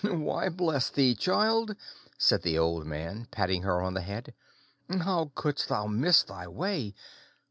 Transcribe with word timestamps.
"Why, 0.03 0.49
bless 0.49 0.89
thee, 0.89 1.13
child," 1.13 1.75
said 2.17 2.41
the 2.41 2.57
old 2.57 2.87
man, 2.87 3.27
patting 3.29 3.61
her 3.61 3.83
on 3.83 3.93
the 3.93 4.01
head, 4.01 4.33
"how 4.89 5.31
couldst 5.35 5.69
thou 5.69 5.85
miss 5.85 6.23
thy 6.23 6.47
way? 6.47 6.95